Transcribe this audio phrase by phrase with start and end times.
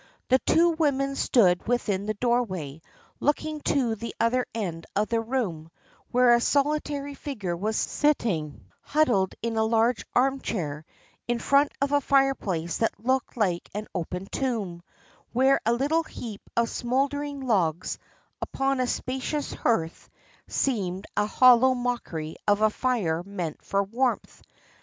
[0.29, 2.81] The two women stood within the doorway
[3.19, 5.69] looking to the other end of the room,
[6.09, 10.85] where a solitary figure was sitting, huddled in a large armchair,
[11.27, 14.81] in front of a fireplace that looked like an open tomb,
[15.33, 17.99] where a little heap of smouldering logs
[18.41, 20.09] upon a spacious hearth
[20.47, 24.41] seemed a hollow mockery of a fire meant for warmth.